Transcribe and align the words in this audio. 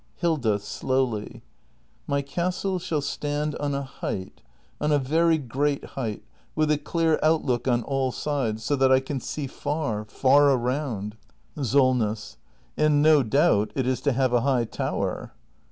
Hilda. 0.15 0.57
[Slowly.] 0.57 1.43
My 2.07 2.23
castle 2.23 2.79
shall 2.79 3.01
stand 3.01 3.53
on 3.57 3.75
a 3.75 3.83
height— 3.83 4.41
on 4.81 4.91
a 4.91 4.97
very 4.97 5.37
great 5.37 5.83
height— 5.93 6.23
with 6.55 6.71
a 6.71 6.79
clear 6.79 7.19
outlook 7.21 7.67
on 7.67 7.83
all 7.83 8.11
sides, 8.11 8.63
so 8.63 8.75
that 8.77 8.91
I 8.91 8.99
can 8.99 9.19
see 9.19 9.45
far— 9.45 10.03
far 10.05 10.49
around. 10.53 11.17
SOLNESS. 11.55 12.37
And 12.75 13.03
no 13.03 13.21
doubt 13.21 13.73
it 13.75 13.85
is 13.85 14.01
to 14.01 14.11
have 14.11 14.33
a 14.33 14.41
high 14.41 14.65
tower! 14.65 15.33